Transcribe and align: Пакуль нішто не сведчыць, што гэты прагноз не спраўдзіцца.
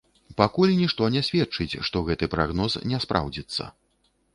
Пакуль 0.39 0.73
нішто 0.79 1.11
не 1.17 1.21
сведчыць, 1.29 1.77
што 1.91 2.05
гэты 2.11 2.33
прагноз 2.35 2.83
не 2.91 3.07
спраўдзіцца. 3.09 3.75